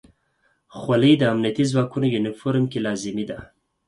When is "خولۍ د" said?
0.77-1.23